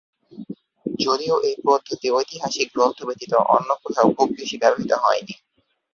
[0.99, 5.33] যদিও এই পদ্ধতি ঐতিহাসিক গ্রন্থ ব্যতীত অন্য কোথাও খুব বেশি ব্যবহৃত হয়নি।